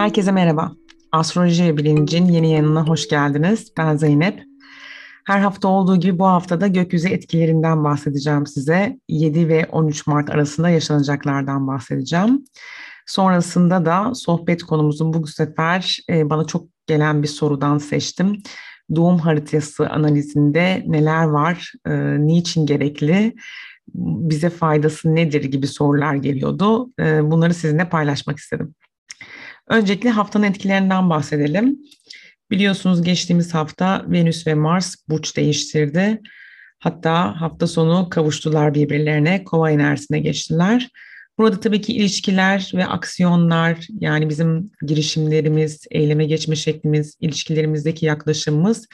Herkese 0.00 0.32
merhaba. 0.32 0.72
Astroloji 1.12 1.76
Bilincin 1.76 2.24
yeni 2.28 2.50
yayınına 2.50 2.88
hoş 2.88 3.08
geldiniz. 3.08 3.72
Ben 3.78 3.96
Zeynep. 3.96 4.42
Her 5.26 5.40
hafta 5.40 5.68
olduğu 5.68 5.96
gibi 5.96 6.18
bu 6.18 6.26
haftada 6.26 6.66
gökyüzü 6.66 7.08
etkilerinden 7.08 7.84
bahsedeceğim 7.84 8.46
size. 8.46 8.98
7 9.08 9.48
ve 9.48 9.66
13 9.72 10.06
Mart 10.06 10.30
arasında 10.30 10.68
yaşanacaklardan 10.68 11.66
bahsedeceğim. 11.66 12.44
Sonrasında 13.06 13.86
da 13.86 14.14
sohbet 14.14 14.62
konumuzun 14.62 15.12
bu 15.12 15.26
sefer 15.26 15.98
e, 16.10 16.30
bana 16.30 16.44
çok 16.44 16.66
gelen 16.86 17.22
bir 17.22 17.28
sorudan 17.28 17.78
seçtim. 17.78 18.42
Doğum 18.94 19.18
haritası 19.18 19.88
analizinde 19.88 20.84
neler 20.86 21.24
var, 21.24 21.72
e, 21.86 21.92
niçin 22.26 22.66
gerekli, 22.66 23.34
bize 23.94 24.50
faydası 24.50 25.14
nedir 25.14 25.44
gibi 25.44 25.66
sorular 25.66 26.14
geliyordu. 26.14 26.90
E, 27.00 27.30
bunları 27.30 27.54
sizinle 27.54 27.88
paylaşmak 27.88 28.38
istedim. 28.38 28.74
Öncelikle 29.70 30.10
haftanın 30.10 30.44
etkilerinden 30.44 31.10
bahsedelim. 31.10 31.78
Biliyorsunuz 32.50 33.02
geçtiğimiz 33.02 33.54
hafta 33.54 34.04
Venüs 34.08 34.46
ve 34.46 34.54
Mars 34.54 34.96
burç 35.08 35.36
değiştirdi. 35.36 36.20
Hatta 36.78 37.40
hafta 37.40 37.66
sonu 37.66 38.08
kavuştular 38.10 38.74
birbirlerine, 38.74 39.44
kova 39.44 39.70
enerjisine 39.70 40.18
geçtiler. 40.18 40.88
Burada 41.38 41.60
tabii 41.60 41.80
ki 41.80 41.92
ilişkiler 41.92 42.72
ve 42.74 42.86
aksiyonlar 42.86 43.86
yani 44.00 44.28
bizim 44.28 44.70
girişimlerimiz, 44.86 45.86
eyleme 45.90 46.24
geçme 46.24 46.56
şeklimiz, 46.56 47.16
ilişkilerimizdeki 47.20 48.06
yaklaşımımız 48.06 48.88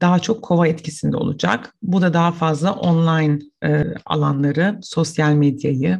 daha 0.00 0.18
çok 0.18 0.42
kova 0.42 0.66
etkisinde 0.68 1.16
olacak. 1.16 1.74
Bu 1.82 2.02
da 2.02 2.14
daha 2.14 2.32
fazla 2.32 2.74
online 2.74 3.38
e, 3.64 3.84
alanları, 4.06 4.78
sosyal 4.82 5.32
medyayı, 5.32 5.98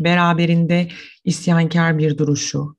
beraberinde 0.00 0.88
isyankar 1.24 1.98
bir 1.98 2.18
duruşu, 2.18 2.76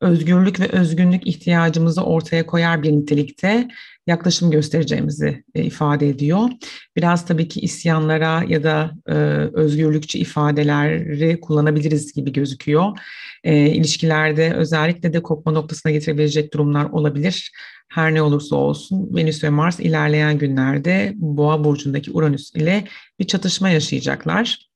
özgürlük 0.00 0.60
ve 0.60 0.68
özgünlük 0.68 1.26
ihtiyacımızı 1.26 2.02
ortaya 2.04 2.46
koyar 2.46 2.82
bir 2.82 2.92
nitelikte 2.92 3.68
yaklaşım 4.06 4.50
göstereceğimizi 4.50 5.44
e, 5.54 5.64
ifade 5.64 6.08
ediyor. 6.08 6.48
Biraz 6.96 7.26
tabii 7.26 7.48
ki 7.48 7.60
isyanlara 7.60 8.44
ya 8.48 8.62
da 8.62 8.90
e, 9.06 9.12
özgürlükçü 9.52 10.18
ifadeleri 10.18 11.40
kullanabiliriz 11.40 12.12
gibi 12.12 12.32
gözüküyor. 12.32 12.98
E, 13.44 13.66
ilişkilerde 13.66 14.54
özellikle 14.54 15.12
de 15.12 15.22
kopma 15.22 15.52
noktasına 15.52 15.92
getirebilecek 15.92 16.54
durumlar 16.54 16.84
olabilir. 16.84 17.52
Her 17.88 18.14
ne 18.14 18.22
olursa 18.22 18.56
olsun 18.56 19.16
Venüs 19.16 19.44
ve 19.44 19.50
Mars 19.50 19.80
ilerleyen 19.80 20.38
günlerde 20.38 21.12
Boğa 21.16 21.64
burcundaki 21.64 22.10
Uranüs 22.12 22.54
ile 22.54 22.84
bir 23.18 23.26
çatışma 23.26 23.70
yaşayacaklar. 23.70 24.67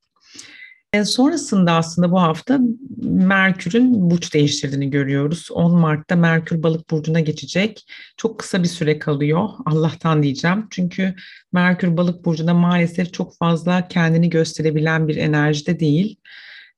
E, 0.93 1.05
sonrasında 1.05 1.71
aslında 1.71 2.11
bu 2.11 2.21
hafta 2.21 2.59
Merkür'ün 3.03 4.11
burç 4.11 4.33
değiştirdiğini 4.33 4.89
görüyoruz. 4.89 5.51
10 5.51 5.75
Mart'ta 5.79 6.15
Merkür 6.15 6.63
balık 6.63 6.89
burcuna 6.89 7.19
geçecek. 7.19 7.85
Çok 8.17 8.39
kısa 8.39 8.63
bir 8.63 8.67
süre 8.67 8.99
kalıyor. 8.99 9.49
Allah'tan 9.65 10.23
diyeceğim. 10.23 10.67
Çünkü 10.69 11.15
Merkür 11.53 11.97
balık 11.97 12.25
burcunda 12.25 12.53
maalesef 12.53 13.13
çok 13.13 13.37
fazla 13.37 13.87
kendini 13.87 14.29
gösterebilen 14.29 15.07
bir 15.07 15.15
enerjide 15.15 15.79
değil. 15.79 16.15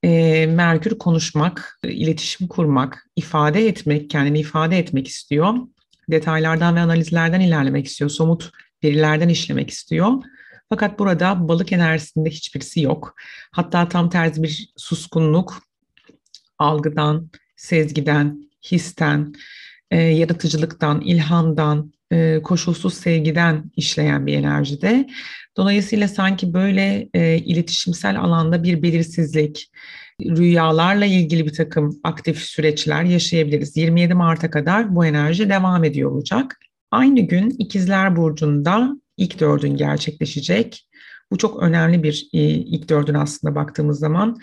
E, 0.03 0.45
Merkür 0.45 0.97
konuşmak, 0.97 1.79
iletişim 1.83 2.47
kurmak, 2.47 3.07
ifade 3.15 3.67
etmek, 3.67 4.09
kendini 4.09 4.39
ifade 4.39 4.79
etmek 4.79 5.07
istiyor. 5.07 5.53
Detaylardan 6.11 6.75
ve 6.75 6.79
analizlerden 6.79 7.39
ilerlemek 7.39 7.85
istiyor. 7.85 8.09
Somut 8.09 8.51
verilerden 8.83 9.29
işlemek 9.29 9.69
istiyor. 9.69 10.13
Fakat 10.69 10.99
burada 10.99 11.47
balık 11.47 11.71
enerjisinde 11.71 12.29
hiçbirisi 12.29 12.81
yok. 12.81 13.15
Hatta 13.51 13.89
tam 13.89 14.09
tersi 14.09 14.43
bir 14.43 14.73
suskunluk, 14.77 15.61
algıdan, 16.59 17.29
sezgiden, 17.55 18.49
histen, 18.71 19.33
e, 19.91 20.01
yaratıcılıktan, 20.01 21.01
ilhamdan, 21.01 21.93
e, 22.11 22.41
koşulsuz 22.43 22.93
sevgiden 22.93 23.71
işleyen 23.75 24.27
bir 24.27 24.33
enerjide. 24.33 25.07
Dolayısıyla 25.57 26.07
sanki 26.07 26.53
böyle 26.53 27.09
e, 27.13 27.37
iletişimsel 27.37 28.19
alanda 28.19 28.63
bir 28.63 28.83
belirsizlik, 28.83 29.71
rüyalarla 30.21 31.05
ilgili 31.05 31.45
bir 31.45 31.53
takım 31.53 31.99
aktif 32.03 32.37
süreçler 32.37 33.03
yaşayabiliriz. 33.03 33.77
27 33.77 34.13
Mart'a 34.13 34.49
kadar 34.49 34.95
bu 34.95 35.05
enerji 35.05 35.49
devam 35.49 35.83
ediyor 35.83 36.11
olacak. 36.11 36.59
Aynı 36.91 37.19
gün 37.19 37.49
İkizler 37.59 38.15
Burcu'nda 38.15 38.97
ilk 39.17 39.39
dördün 39.39 39.77
gerçekleşecek. 39.77 40.87
Bu 41.31 41.37
çok 41.37 41.63
önemli 41.63 42.03
bir 42.03 42.29
e, 42.33 42.39
ilk 42.39 42.89
dördün 42.89 43.13
aslında 43.13 43.55
baktığımız 43.55 43.99
zaman. 43.99 44.37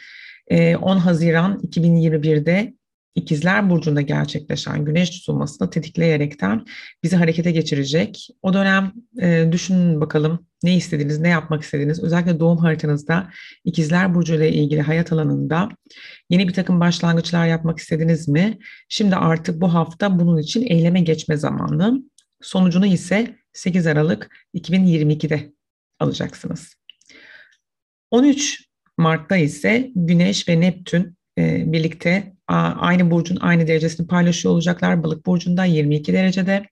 10 0.51 0.57
e, 0.57 0.75
Haziran 1.01 1.61
2021'de 1.61 2.75
İkizler 3.15 3.71
Burcu'nda 3.71 4.01
gerçekleşen 4.01 4.85
güneş 4.85 5.11
tutulmasını 5.11 5.71
tetikleyerekten 5.71 6.65
bizi 7.03 7.17
harekete 7.17 7.51
geçirecek. 7.51 8.29
O 8.43 8.55
dönem 8.55 8.93
e, 9.21 9.49
düşünün 9.53 10.01
bakalım 10.01 10.47
ne 10.63 10.77
istediniz, 10.77 11.19
ne 11.19 11.29
yapmak 11.29 11.63
istediniz. 11.63 12.03
Özellikle 12.03 12.41
doğum 12.41 12.59
haritanızda 12.59 13.31
İkizler 13.65 14.15
Burcu 14.15 14.35
ile 14.35 14.53
ilgili 14.53 14.83
hayat 14.83 15.13
alanında 15.13 15.69
yeni 16.31 16.49
bir 16.49 16.53
takım 16.53 16.81
başlangıçlar 16.81 17.47
yapmak 17.47 17.79
istediniz 17.79 18.29
mi? 18.29 18.59
Şimdi 18.89 19.17
artık 19.17 19.61
bu 19.61 19.75
hafta 19.75 20.19
bunun 20.19 20.39
için 20.39 20.63
eyleme 20.63 21.01
geçme 21.01 21.37
zamanı. 21.37 22.03
Sonucunu 22.43 22.87
ise 22.87 23.37
8 23.53 23.87
Aralık 23.87 24.31
2022'de 24.55 25.53
alacaksınız. 25.99 26.75
13 28.11 28.65
Mart'ta 28.99 29.37
ise 29.37 29.91
Güneş 29.95 30.49
ve 30.49 30.61
Neptün 30.61 31.17
e, 31.39 31.73
birlikte 31.73 32.33
aynı 32.49 33.11
burcun 33.11 33.37
aynı 33.37 33.67
derecesini 33.67 34.07
paylaşıyor 34.07 34.55
olacaklar. 34.55 35.03
Balık 35.03 35.27
burcunda 35.27 35.65
22 35.65 36.13
derecede. 36.13 36.63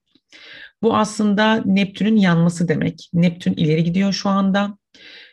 Bu 0.82 0.96
aslında 0.96 1.62
Neptün'ün 1.66 2.16
yanması 2.16 2.68
demek. 2.68 3.10
Neptün 3.12 3.52
ileri 3.52 3.84
gidiyor 3.84 4.12
şu 4.12 4.28
anda. 4.28 4.78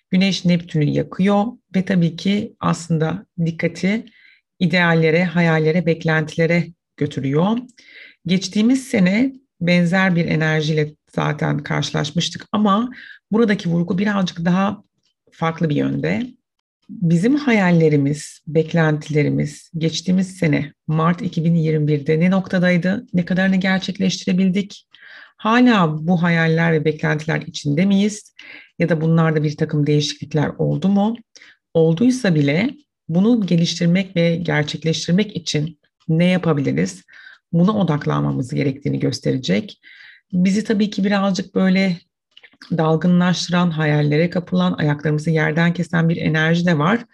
Güneş 0.09 0.45
Neptün'ü 0.45 0.83
yakıyor 0.83 1.45
ve 1.75 1.85
tabii 1.85 2.15
ki 2.15 2.55
aslında 2.59 3.25
dikkati 3.45 4.05
ideallere, 4.59 5.23
hayallere, 5.23 5.85
beklentilere 5.85 6.67
götürüyor. 6.97 7.57
Geçtiğimiz 8.25 8.87
sene 8.87 9.33
benzer 9.61 10.15
bir 10.15 10.25
enerjiyle 10.25 10.96
zaten 11.15 11.57
karşılaşmıştık 11.57 12.45
ama 12.51 12.89
buradaki 13.31 13.69
vurgu 13.69 13.97
birazcık 13.97 14.45
daha 14.45 14.83
farklı 15.31 15.69
bir 15.69 15.75
yönde. 15.75 16.27
Bizim 16.89 17.35
hayallerimiz, 17.35 18.41
beklentilerimiz 18.47 19.71
geçtiğimiz 19.77 20.37
sene 20.37 20.73
Mart 20.87 21.21
2021'de 21.21 22.19
ne 22.19 22.31
noktadaydı? 22.31 23.05
Ne 23.13 23.25
kadarını 23.25 23.55
gerçekleştirebildik? 23.55 24.87
Hala 25.37 26.07
bu 26.07 26.23
hayaller 26.23 26.73
ve 26.73 26.85
beklentiler 26.85 27.41
içinde 27.41 27.85
miyiz? 27.85 28.33
Ya 28.79 28.89
da 28.89 29.01
bunlarda 29.01 29.43
bir 29.43 29.57
takım 29.57 29.87
değişiklikler 29.87 30.47
oldu 30.57 30.87
mu? 30.87 31.15
Olduysa 31.73 32.35
bile 32.35 32.69
bunu 33.09 33.47
geliştirmek 33.47 34.15
ve 34.15 34.35
gerçekleştirmek 34.35 35.35
için 35.35 35.79
ne 36.07 36.25
yapabiliriz? 36.25 37.03
Buna 37.53 37.71
odaklanmamız 37.71 38.53
gerektiğini 38.53 38.99
gösterecek. 38.99 39.81
Bizi 40.33 40.63
tabii 40.63 40.89
ki 40.89 41.03
birazcık 41.03 41.55
böyle 41.55 41.97
dalgınlaştıran, 42.77 43.71
hayallere 43.71 44.29
kapılan, 44.29 44.73
ayaklarımızı 44.73 45.29
yerden 45.29 45.73
kesen 45.73 46.09
bir 46.09 46.17
enerji 46.17 46.65
de 46.65 46.77
var. 46.77 47.05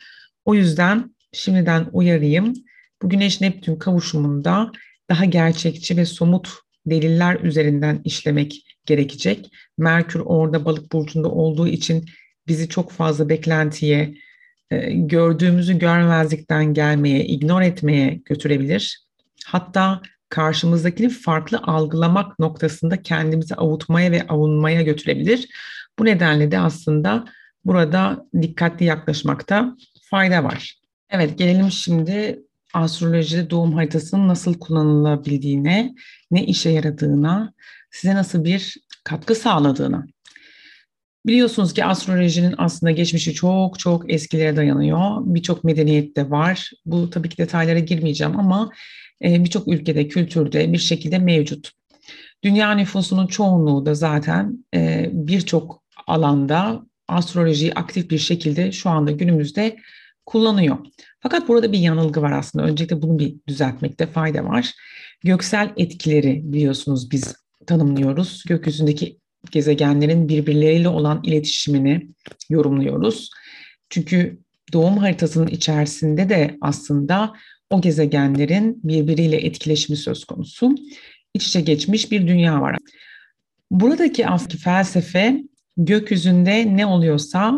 O 0.45 0.55
yüzden 0.55 1.15
şimdiden 1.31 1.87
uyarayım. 1.91 2.53
Bu 3.01 3.09
Güneş 3.09 3.41
Neptün 3.41 3.75
kavuşumunda 3.75 4.71
daha 5.09 5.25
gerçekçi 5.25 5.97
ve 5.97 6.05
somut 6.05 6.49
deliller 6.85 7.39
üzerinden 7.39 8.01
işlemek 8.03 8.65
gerekecek. 8.85 9.51
Merkür 9.77 10.19
orada 10.19 10.65
balık 10.65 10.91
burcunda 10.91 11.29
olduğu 11.29 11.67
için 11.67 12.05
bizi 12.47 12.69
çok 12.69 12.91
fazla 12.91 13.29
beklentiye, 13.29 14.15
e, 14.71 14.93
gördüğümüzü 14.93 15.79
görmezlikten 15.79 16.73
gelmeye, 16.73 17.25
ignore 17.25 17.67
etmeye 17.67 18.21
götürebilir. 18.25 19.05
Hatta 19.45 20.01
karşımızdakini 20.33 21.09
farklı 21.09 21.59
algılamak 21.63 22.39
noktasında 22.39 23.01
kendimizi 23.01 23.55
avutmaya 23.55 24.11
ve 24.11 24.27
avunmaya 24.27 24.81
götürebilir. 24.81 25.47
Bu 25.99 26.05
nedenle 26.05 26.51
de 26.51 26.59
aslında 26.59 27.25
burada 27.65 28.25
dikkatli 28.41 28.85
yaklaşmakta 28.85 29.75
fayda 30.09 30.43
var. 30.43 30.79
Evet 31.09 31.37
gelelim 31.37 31.71
şimdi 31.71 32.39
astrolojide 32.73 33.49
doğum 33.49 33.73
haritasının 33.73 34.27
nasıl 34.27 34.53
kullanılabildiğine, 34.53 35.95
ne 36.31 36.45
işe 36.45 36.69
yaradığına, 36.69 37.53
size 37.91 38.15
nasıl 38.15 38.43
bir 38.43 38.75
katkı 39.03 39.35
sağladığına. 39.35 40.05
Biliyorsunuz 41.25 41.73
ki 41.73 41.85
astrolojinin 41.85 42.55
aslında 42.57 42.91
geçmişi 42.91 43.33
çok 43.33 43.79
çok 43.79 44.13
eskilere 44.13 44.55
dayanıyor. 44.55 44.99
Birçok 45.25 45.63
medeniyet 45.63 46.15
de 46.15 46.29
var. 46.29 46.71
Bu 46.85 47.09
tabii 47.09 47.29
ki 47.29 47.37
detaylara 47.37 47.79
girmeyeceğim 47.79 48.39
ama 48.39 48.69
birçok 49.23 49.67
ülkede, 49.67 50.07
kültürde 50.07 50.73
bir 50.73 50.77
şekilde 50.77 51.19
mevcut. 51.19 51.71
Dünya 52.43 52.71
nüfusunun 52.71 53.27
çoğunluğu 53.27 53.85
da 53.85 53.95
zaten 53.95 54.65
e, 54.75 55.09
birçok 55.13 55.83
alanda 56.07 56.85
astrolojiyi 57.07 57.73
aktif 57.73 58.09
bir 58.09 58.17
şekilde 58.17 58.71
şu 58.71 58.89
anda 58.89 59.11
günümüzde 59.11 59.77
kullanıyor. 60.25 60.77
Fakat 61.19 61.47
burada 61.47 61.71
bir 61.71 61.79
yanılgı 61.79 62.21
var 62.21 62.31
aslında. 62.31 62.65
Öncelikle 62.65 63.01
bunu 63.01 63.19
bir 63.19 63.35
düzeltmekte 63.47 64.07
fayda 64.07 64.43
var. 64.45 64.71
Göksel 65.23 65.73
etkileri 65.77 66.41
biliyorsunuz 66.43 67.11
biz 67.11 67.35
tanımlıyoruz. 67.67 68.43
Gökyüzündeki 68.47 69.19
gezegenlerin 69.51 70.29
birbirleriyle 70.29 70.89
olan 70.89 71.21
iletişimini 71.23 72.07
yorumluyoruz. 72.49 73.29
Çünkü 73.89 74.39
doğum 74.73 74.97
haritasının 74.97 75.47
içerisinde 75.47 76.29
de 76.29 76.57
aslında 76.61 77.33
o 77.73 77.81
gezegenlerin 77.81 78.79
birbiriyle 78.83 79.37
etkileşimi 79.37 79.97
söz 79.97 80.25
konusu. 80.25 80.75
İç 81.33 81.47
içe 81.47 81.61
geçmiş 81.61 82.11
bir 82.11 82.27
dünya 82.27 82.61
var. 82.61 82.77
Buradaki 83.71 84.27
aslında 84.27 84.57
felsefe 84.57 85.43
gökyüzünde 85.77 86.77
ne 86.77 86.85
oluyorsa 86.85 87.57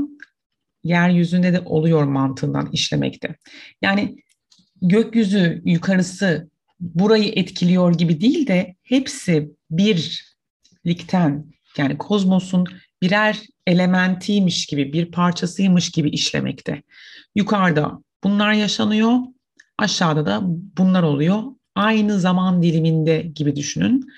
yeryüzünde 0.84 1.54
de 1.54 1.60
oluyor 1.60 2.04
mantığından 2.04 2.70
işlemekte. 2.72 3.36
Yani 3.82 4.16
gökyüzü 4.82 5.62
yukarısı 5.66 6.50
burayı 6.80 7.32
etkiliyor 7.36 7.98
gibi 7.98 8.22
değil 8.22 8.48
de 8.48 8.76
hepsi 8.84 9.52
birlikten 9.72 11.46
yani 11.78 11.98
kozmosun 11.98 12.66
birer 13.02 13.42
elementiymiş 13.68 14.66
gibi, 14.66 14.94
bir 14.94 15.12
parçasıymış 15.12 15.90
gibi 15.92 16.10
işlemekte. 16.10 16.84
Yukarıda 17.36 18.04
bunlar 18.24 18.54
yaşanıyor, 18.54 19.20
aşağıda 19.78 20.26
da 20.26 20.42
bunlar 20.78 21.04
oluyor. 21.04 21.44
Aynı 21.76 22.20
zaman 22.20 22.62
diliminde 22.62 23.22
gibi 23.22 23.56
düşünün. 23.56 24.10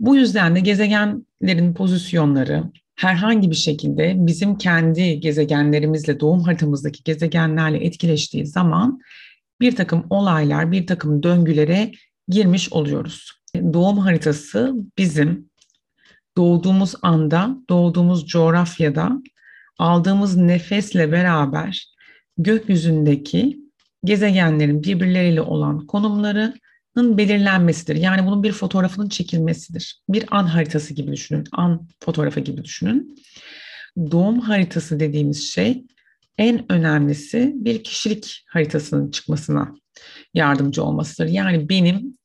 Bu 0.00 0.16
yüzden 0.16 0.54
de 0.54 0.60
gezegenlerin 0.60 1.74
pozisyonları 1.74 2.64
herhangi 2.96 3.50
bir 3.50 3.56
şekilde 3.56 4.14
bizim 4.16 4.58
kendi 4.58 5.20
gezegenlerimizle, 5.20 6.20
doğum 6.20 6.40
haritamızdaki 6.40 7.04
gezegenlerle 7.04 7.84
etkileştiği 7.84 8.46
zaman 8.46 9.00
bir 9.60 9.76
takım 9.76 10.06
olaylar, 10.10 10.72
bir 10.72 10.86
takım 10.86 11.22
döngülere 11.22 11.92
girmiş 12.28 12.72
oluyoruz. 12.72 13.32
Doğum 13.72 13.98
haritası 13.98 14.74
bizim 14.98 15.50
doğduğumuz 16.36 16.94
anda, 17.02 17.56
doğduğumuz 17.70 18.26
coğrafyada 18.26 19.22
aldığımız 19.78 20.36
nefesle 20.36 21.12
beraber 21.12 21.86
gökyüzündeki 22.38 23.65
gezegenlerin 24.06 24.82
birbirleriyle 24.82 25.40
olan 25.40 25.86
konumlarının 25.86 27.18
belirlenmesidir. 27.18 27.96
Yani 27.96 28.26
bunun 28.26 28.42
bir 28.42 28.52
fotoğrafının 28.52 29.08
çekilmesidir. 29.08 30.00
Bir 30.08 30.24
an 30.30 30.44
haritası 30.46 30.94
gibi 30.94 31.12
düşünün, 31.12 31.44
an 31.52 31.88
fotoğrafı 32.00 32.40
gibi 32.40 32.64
düşünün. 32.64 33.18
Doğum 34.10 34.40
haritası 34.40 35.00
dediğimiz 35.00 35.50
şey 35.50 35.84
en 36.38 36.72
önemlisi 36.72 37.52
bir 37.54 37.84
kişilik 37.84 38.44
haritasının 38.48 39.10
çıkmasına 39.10 39.74
yardımcı 40.34 40.84
olmasıdır. 40.84 41.28
Yani 41.28 41.68
benim 41.68 42.18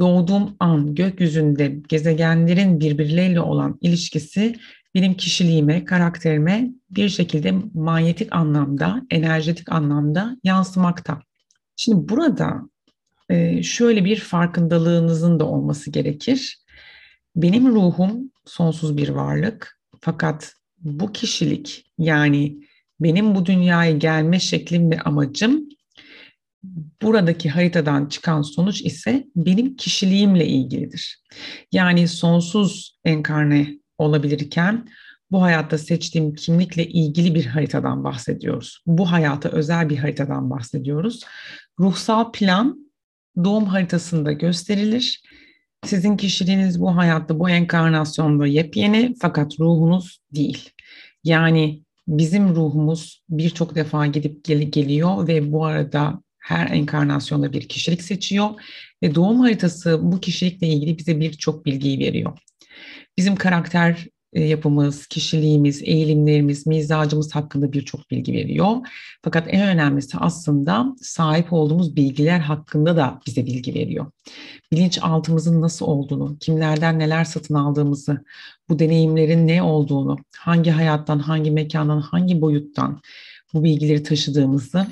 doğduğum 0.00 0.56
an 0.60 0.94
gökyüzünde 0.94 1.66
gezegenlerin 1.88 2.80
birbirleriyle 2.80 3.40
olan 3.40 3.78
ilişkisi 3.80 4.54
benim 4.98 5.14
kişiliğime, 5.14 5.84
karakterime 5.84 6.70
bir 6.90 7.08
şekilde 7.08 7.54
manyetik 7.74 8.36
anlamda, 8.36 9.02
enerjetik 9.10 9.72
anlamda 9.72 10.36
yansımakta. 10.44 11.22
Şimdi 11.76 12.08
burada 12.08 12.60
e, 13.28 13.62
şöyle 13.62 14.04
bir 14.04 14.20
farkındalığınızın 14.20 15.40
da 15.40 15.44
olması 15.44 15.90
gerekir. 15.90 16.64
Benim 17.36 17.68
ruhum 17.68 18.30
sonsuz 18.46 18.96
bir 18.96 19.08
varlık 19.08 19.80
fakat 20.00 20.52
bu 20.78 21.12
kişilik 21.12 21.92
yani 21.98 22.56
benim 23.00 23.34
bu 23.34 23.46
dünyaya 23.46 23.92
gelme 23.92 24.40
şeklim 24.40 24.90
ve 24.90 25.00
amacım 25.00 25.68
buradaki 27.02 27.48
haritadan 27.48 28.06
çıkan 28.06 28.42
sonuç 28.42 28.82
ise 28.82 29.24
benim 29.36 29.76
kişiliğimle 29.76 30.46
ilgilidir. 30.46 31.22
Yani 31.72 32.08
sonsuz 32.08 32.98
enkarne 33.04 33.78
olabilirken 33.98 34.88
bu 35.30 35.42
hayatta 35.42 35.78
seçtiğim 35.78 36.34
kimlikle 36.34 36.86
ilgili 36.86 37.34
bir 37.34 37.46
haritadan 37.46 38.04
bahsediyoruz. 38.04 38.82
Bu 38.86 39.12
hayata 39.12 39.48
özel 39.48 39.88
bir 39.88 39.96
haritadan 39.96 40.50
bahsediyoruz. 40.50 41.24
Ruhsal 41.80 42.32
plan 42.32 42.90
doğum 43.44 43.64
haritasında 43.64 44.32
gösterilir. 44.32 45.22
Sizin 45.84 46.16
kişiliğiniz 46.16 46.80
bu 46.80 46.96
hayatta, 46.96 47.38
bu 47.38 47.50
enkarnasyonda 47.50 48.46
yepyeni 48.46 49.14
fakat 49.20 49.60
ruhunuz 49.60 50.20
değil. 50.34 50.70
Yani 51.24 51.82
bizim 52.08 52.54
ruhumuz 52.54 53.22
birçok 53.28 53.74
defa 53.74 54.06
gidip 54.06 54.44
gel 54.44 54.62
geliyor 54.62 55.28
ve 55.28 55.52
bu 55.52 55.64
arada 55.64 56.22
her 56.38 56.70
enkarnasyonda 56.70 57.52
bir 57.52 57.68
kişilik 57.68 58.02
seçiyor 58.02 58.50
ve 59.02 59.14
doğum 59.14 59.40
haritası 59.40 59.98
bu 60.02 60.20
kişilikle 60.20 60.66
ilgili 60.66 60.98
bize 60.98 61.20
birçok 61.20 61.66
bilgiyi 61.66 61.98
veriyor. 61.98 62.38
Bizim 63.18 63.36
karakter 63.36 64.06
e, 64.32 64.44
yapımız, 64.44 65.06
kişiliğimiz, 65.06 65.82
eğilimlerimiz, 65.82 66.66
mizacımız 66.66 67.34
hakkında 67.34 67.72
birçok 67.72 68.10
bilgi 68.10 68.32
veriyor. 68.32 68.76
Fakat 69.22 69.46
en 69.48 69.68
önemlisi 69.68 70.18
aslında 70.18 70.86
sahip 71.00 71.52
olduğumuz 71.52 71.96
bilgiler 71.96 72.38
hakkında 72.38 72.96
da 72.96 73.20
bize 73.26 73.46
bilgi 73.46 73.74
veriyor. 73.74 74.06
Bilinçaltımızın 74.72 75.62
nasıl 75.62 75.86
olduğunu, 75.86 76.36
kimlerden 76.40 76.98
neler 76.98 77.24
satın 77.24 77.54
aldığımızı, 77.54 78.24
bu 78.68 78.78
deneyimlerin 78.78 79.46
ne 79.48 79.62
olduğunu, 79.62 80.16
hangi 80.36 80.70
hayattan, 80.70 81.18
hangi 81.18 81.50
mekandan, 81.50 82.00
hangi 82.00 82.40
boyuttan 82.40 83.00
bu 83.54 83.64
bilgileri 83.64 84.02
taşıdığımızı 84.02 84.86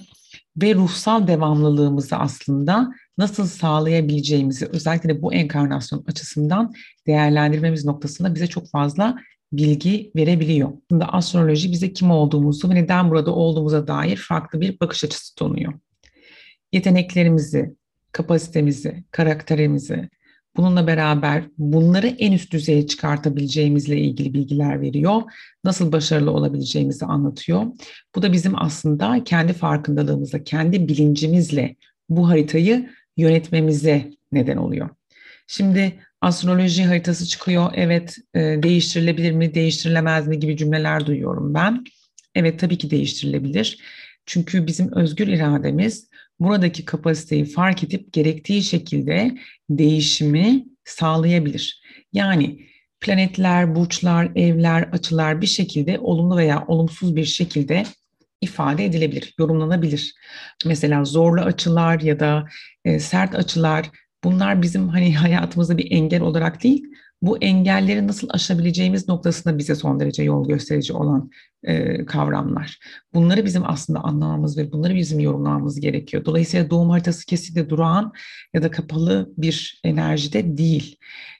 ve 0.62 0.74
ruhsal 0.74 1.26
devamlılığımızı 1.26 2.16
aslında 2.16 2.92
nasıl 3.18 3.46
sağlayabileceğimizi 3.46 4.66
özellikle 4.66 5.08
de 5.08 5.22
bu 5.22 5.34
enkarnasyon 5.34 6.04
açısından 6.06 6.72
değerlendirmemiz 7.06 7.84
noktasında 7.84 8.34
bize 8.34 8.46
çok 8.46 8.70
fazla 8.70 9.16
bilgi 9.52 10.10
verebiliyor. 10.16 10.72
Aslında 10.90 11.12
astroloji 11.12 11.72
bize 11.72 11.92
kim 11.92 12.10
olduğumuzu 12.10 12.70
ve 12.70 12.74
neden 12.74 13.10
burada 13.10 13.34
olduğumuza 13.34 13.88
dair 13.88 14.16
farklı 14.16 14.60
bir 14.60 14.80
bakış 14.80 15.04
açısı 15.04 15.34
sunuyor. 15.38 15.72
Yeteneklerimizi, 16.72 17.74
kapasitemizi, 18.12 19.04
karakterimizi, 19.10 20.08
Bununla 20.56 20.86
beraber 20.86 21.44
bunları 21.58 22.06
en 22.06 22.32
üst 22.32 22.52
düzeye 22.52 22.86
çıkartabileceğimizle 22.86 23.98
ilgili 23.98 24.34
bilgiler 24.34 24.80
veriyor. 24.80 25.22
Nasıl 25.64 25.92
başarılı 25.92 26.30
olabileceğimizi 26.30 27.04
anlatıyor. 27.04 27.66
Bu 28.14 28.22
da 28.22 28.32
bizim 28.32 28.62
aslında 28.62 29.24
kendi 29.24 29.52
farkındalığımızla, 29.52 30.44
kendi 30.44 30.88
bilincimizle 30.88 31.76
bu 32.08 32.28
haritayı 32.28 32.90
yönetmemize 33.16 34.10
neden 34.32 34.56
oluyor. 34.56 34.88
Şimdi 35.46 35.92
astroloji 36.20 36.84
haritası 36.84 37.26
çıkıyor. 37.26 37.72
Evet 37.74 38.18
e, 38.34 38.40
değiştirilebilir 38.40 39.32
mi, 39.32 39.54
değiştirilemez 39.54 40.28
mi 40.28 40.38
gibi 40.38 40.56
cümleler 40.56 41.06
duyuyorum 41.06 41.54
ben. 41.54 41.84
Evet 42.34 42.60
tabii 42.60 42.78
ki 42.78 42.90
değiştirilebilir. 42.90 43.78
Çünkü 44.26 44.66
bizim 44.66 44.92
özgür 44.92 45.28
irademiz 45.28 46.08
buradaki 46.40 46.84
kapasiteyi 46.84 47.44
fark 47.44 47.84
edip 47.84 48.12
gerektiği 48.12 48.62
şekilde 48.62 49.38
değişimi 49.70 50.64
sağlayabilir. 50.84 51.82
Yani 52.12 52.66
planetler, 53.00 53.74
burçlar, 53.74 54.30
evler, 54.34 54.82
açılar 54.82 55.40
bir 55.40 55.46
şekilde 55.46 55.98
olumlu 55.98 56.36
veya 56.36 56.64
olumsuz 56.66 57.16
bir 57.16 57.24
şekilde 57.24 57.84
ifade 58.40 58.84
edilebilir, 58.84 59.34
yorumlanabilir. 59.38 60.14
Mesela 60.66 61.04
zorlu 61.04 61.40
açılar 61.40 62.00
ya 62.00 62.20
da 62.20 62.46
e, 62.84 63.00
sert 63.00 63.34
açılar 63.34 63.90
bunlar 64.24 64.62
bizim 64.62 64.88
hani 64.88 65.16
hayatımızda 65.16 65.78
bir 65.78 65.90
engel 65.90 66.20
olarak 66.20 66.62
değil, 66.62 66.82
bu 67.22 67.38
engelleri 67.38 68.06
nasıl 68.06 68.28
aşabileceğimiz 68.30 69.08
noktasında 69.08 69.58
bize 69.58 69.74
son 69.74 70.00
derece 70.00 70.22
yol 70.22 70.48
gösterici 70.48 70.92
olan 70.92 71.30
e, 71.62 72.04
kavramlar. 72.06 72.78
Bunları 73.14 73.44
bizim 73.44 73.62
aslında 73.66 74.00
anlamamız 74.00 74.58
ve 74.58 74.72
bunları 74.72 74.94
bizim 74.94 75.20
yorumlamamız 75.20 75.80
gerekiyor. 75.80 76.24
Dolayısıyla 76.24 76.70
doğum 76.70 76.90
haritası 76.90 77.26
kesinlikle 77.26 77.70
durağan 77.70 78.12
ya 78.54 78.62
da 78.62 78.70
kapalı 78.70 79.32
bir 79.36 79.80
enerjide 79.84 80.58
değil. 80.58 80.96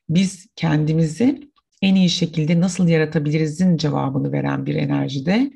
Biz 0.09 0.47
kendimizi 0.57 1.51
en 1.83 1.95
iyi 1.95 2.11
şekilde 2.11 2.61
nasıl 2.61 2.89
yaratabilirizin 2.89 3.77
cevabını 3.77 4.33
veren 4.33 4.67
bir 4.67 4.75
enerjide. 4.75 5.51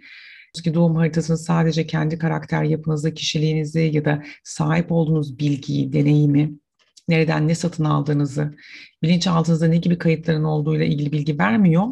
Ki 0.52 0.75
doğum 0.75 0.97
haritasını 0.97 1.38
sadece 1.38 1.87
kendi 1.87 2.19
karakter 2.19 2.62
yapınızı, 2.64 3.14
kişiliğinizi 3.14 3.80
ya 3.80 4.04
da 4.04 4.23
sahip 4.45 4.92
olduğunuz 4.92 5.38
bilgiyi, 5.38 5.92
deneyimi 5.92 6.52
nereden 7.09 7.49
ne 7.49 7.54
satın 7.54 7.85
aldığınızı, 7.85 8.54
bilinçaltınızda 9.02 9.66
ne 9.66 9.76
gibi 9.76 9.99
kayıtların 9.99 10.45
olduğuyla 10.45 10.85
ilgili 10.85 11.12
bilgi 11.12 11.38
vermiyor. 11.38 11.85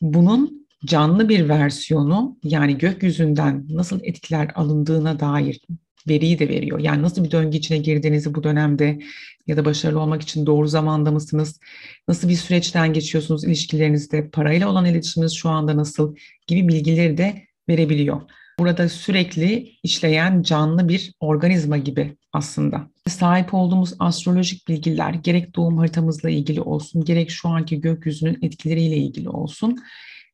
Bunun 0.00 0.66
canlı 0.84 1.28
bir 1.28 1.48
versiyonu 1.48 2.38
yani 2.44 2.78
gökyüzünden 2.78 3.66
nasıl 3.68 4.00
etkiler 4.02 4.50
alındığına 4.54 5.20
dair 5.20 5.60
veriyi 6.08 6.38
de 6.38 6.48
veriyor. 6.48 6.78
Yani 6.78 7.02
nasıl 7.02 7.24
bir 7.24 7.30
döngü 7.30 7.56
içine 7.56 7.78
girdiğinizi 7.78 8.34
bu 8.34 8.44
dönemde 8.44 8.98
ya 9.46 9.56
da 9.56 9.64
başarılı 9.64 10.00
olmak 10.00 10.22
için 10.22 10.46
doğru 10.46 10.68
zamanda 10.68 11.10
mısınız? 11.10 11.60
Nasıl 12.08 12.28
bir 12.28 12.34
süreçten 12.34 12.92
geçiyorsunuz 12.92 13.44
ilişkilerinizde? 13.44 14.30
Parayla 14.30 14.68
olan 14.68 14.84
iletişiminiz 14.84 15.32
şu 15.32 15.48
anda 15.48 15.76
nasıl? 15.76 16.16
Gibi 16.46 16.68
bilgileri 16.68 17.18
de 17.18 17.49
verebiliyor. 17.68 18.20
Burada 18.58 18.88
sürekli 18.88 19.72
işleyen 19.82 20.42
canlı 20.42 20.88
bir 20.88 21.12
organizma 21.20 21.76
gibi 21.76 22.16
aslında. 22.32 22.90
Sahip 23.08 23.54
olduğumuz 23.54 23.94
astrolojik 23.98 24.68
bilgiler 24.68 25.14
gerek 25.14 25.56
doğum 25.56 25.78
haritamızla 25.78 26.30
ilgili 26.30 26.60
olsun, 26.60 27.04
gerek 27.04 27.30
şu 27.30 27.48
anki 27.48 27.80
gökyüzünün 27.80 28.38
etkileriyle 28.42 28.96
ilgili 28.96 29.28
olsun. 29.28 29.78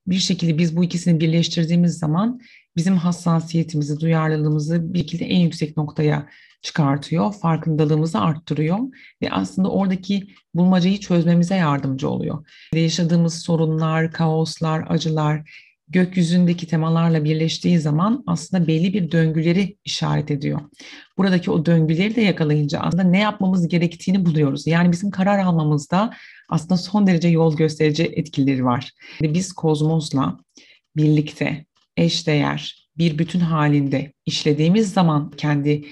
Bir 0.06 0.18
şekilde 0.18 0.58
biz 0.58 0.76
bu 0.76 0.84
ikisini 0.84 1.20
birleştirdiğimiz 1.20 1.98
zaman 1.98 2.40
bizim 2.76 2.96
hassasiyetimizi, 2.96 4.00
duyarlılığımızı 4.00 4.94
bir 4.94 4.98
şekilde 4.98 5.24
en 5.24 5.40
yüksek 5.40 5.76
noktaya 5.76 6.28
çıkartıyor, 6.62 7.32
farkındalığımızı 7.32 8.20
arttırıyor 8.20 8.78
ve 9.22 9.30
aslında 9.30 9.70
oradaki 9.70 10.28
bulmacayı 10.54 11.00
çözmemize 11.00 11.54
yardımcı 11.54 12.08
oluyor. 12.08 12.46
Yaşadığımız 12.74 13.42
sorunlar, 13.42 14.12
kaoslar, 14.12 14.84
acılar 14.88 15.65
gökyüzündeki 15.88 16.66
temalarla 16.66 17.24
birleştiği 17.24 17.78
zaman 17.78 18.24
aslında 18.26 18.66
belli 18.66 18.94
bir 18.94 19.12
döngüleri 19.12 19.76
işaret 19.84 20.30
ediyor. 20.30 20.60
Buradaki 21.18 21.50
o 21.50 21.66
döngüleri 21.66 22.16
de 22.16 22.20
yakalayınca 22.20 22.80
aslında 22.80 23.02
ne 23.02 23.18
yapmamız 23.18 23.68
gerektiğini 23.68 24.26
buluyoruz. 24.26 24.66
Yani 24.66 24.92
bizim 24.92 25.10
karar 25.10 25.38
almamızda 25.38 26.14
aslında 26.48 26.76
son 26.76 27.06
derece 27.06 27.28
yol 27.28 27.56
gösterici 27.56 28.02
etkileri 28.04 28.64
var. 28.64 28.92
Biz 29.22 29.52
kozmosla 29.52 30.38
birlikte, 30.96 31.66
eşdeğer, 31.96 32.88
bir 32.98 33.18
bütün 33.18 33.40
halinde 33.40 34.12
işlediğimiz 34.26 34.92
zaman 34.92 35.30
kendi 35.30 35.84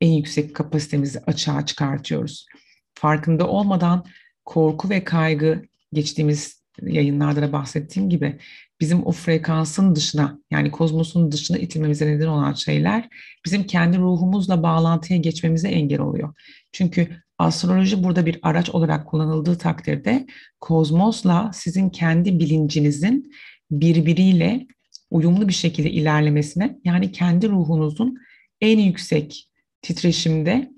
en 0.00 0.10
yüksek 0.10 0.54
kapasitemizi 0.54 1.20
açığa 1.26 1.66
çıkartıyoruz. 1.66 2.46
Farkında 2.94 3.48
olmadan 3.48 4.04
korku 4.44 4.90
ve 4.90 5.04
kaygı 5.04 5.62
geçtiğimiz 5.92 6.59
yayınlarda 6.86 7.42
da 7.42 7.52
bahsettiğim 7.52 8.10
gibi 8.10 8.38
bizim 8.80 9.06
o 9.06 9.12
frekansın 9.12 9.94
dışına 9.94 10.38
yani 10.50 10.70
kozmosun 10.70 11.32
dışına 11.32 11.58
itilmemize 11.58 12.06
neden 12.06 12.26
olan 12.26 12.52
şeyler 12.52 13.08
bizim 13.44 13.64
kendi 13.64 13.98
ruhumuzla 13.98 14.62
bağlantıya 14.62 15.18
geçmemize 15.18 15.68
engel 15.68 16.00
oluyor. 16.00 16.34
Çünkü 16.72 17.08
astroloji 17.38 18.04
burada 18.04 18.26
bir 18.26 18.38
araç 18.42 18.70
olarak 18.70 19.06
kullanıldığı 19.06 19.58
takdirde 19.58 20.26
kozmosla 20.60 21.50
sizin 21.54 21.90
kendi 21.90 22.38
bilincinizin 22.38 23.32
birbiriyle 23.70 24.66
uyumlu 25.10 25.48
bir 25.48 25.52
şekilde 25.52 25.90
ilerlemesine 25.90 26.78
yani 26.84 27.12
kendi 27.12 27.48
ruhunuzun 27.48 28.18
en 28.60 28.78
yüksek 28.78 29.48
titreşimde 29.82 30.70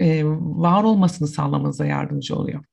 e, 0.00 0.24
var 0.40 0.84
olmasını 0.84 1.28
sağlamanıza 1.28 1.86
yardımcı 1.86 2.36
oluyor. 2.36 2.64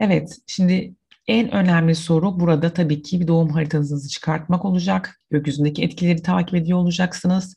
Evet, 0.00 0.38
şimdi 0.46 0.94
en 1.28 1.54
önemli 1.54 1.94
soru 1.94 2.40
burada 2.40 2.72
tabii 2.72 3.02
ki 3.02 3.20
bir 3.20 3.28
doğum 3.28 3.48
haritanızı 3.48 4.08
çıkartmak 4.08 4.64
olacak. 4.64 5.20
Gökyüzündeki 5.30 5.82
etkileri 5.82 6.22
takip 6.22 6.54
ediyor 6.54 6.78
olacaksınız. 6.78 7.56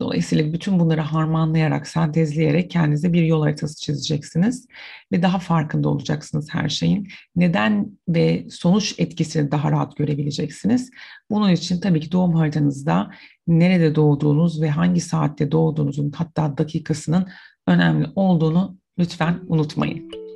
Dolayısıyla 0.00 0.52
bütün 0.52 0.80
bunları 0.80 1.00
harmanlayarak, 1.00 1.86
sentezleyerek 1.86 2.70
kendinize 2.70 3.12
bir 3.12 3.22
yol 3.22 3.42
haritası 3.42 3.80
çizeceksiniz 3.80 4.66
ve 5.12 5.22
daha 5.22 5.38
farkında 5.38 5.88
olacaksınız 5.88 6.48
her 6.50 6.68
şeyin. 6.68 7.08
Neden 7.36 7.98
ve 8.08 8.46
sonuç 8.50 8.94
etkisini 8.98 9.50
daha 9.50 9.70
rahat 9.70 9.96
görebileceksiniz. 9.96 10.90
Bunun 11.30 11.50
için 11.50 11.80
tabii 11.80 12.00
ki 12.00 12.12
doğum 12.12 12.34
haritanızda 12.34 13.10
nerede 13.46 13.94
doğduğunuz 13.94 14.62
ve 14.62 14.70
hangi 14.70 15.00
saatte 15.00 15.52
doğduğunuzun 15.52 16.10
hatta 16.10 16.58
dakikasının 16.58 17.28
önemli 17.66 18.06
olduğunu 18.14 18.78
lütfen 18.98 19.40
unutmayın. 19.46 20.27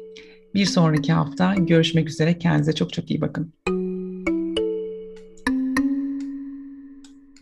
Bir 0.55 0.67
sonraki 0.67 1.13
hafta 1.13 1.55
görüşmek 1.55 2.09
üzere. 2.09 2.39
Kendinize 2.39 2.73
çok 2.73 2.93
çok 2.93 3.11
iyi 3.11 3.21
bakın. 3.21 3.53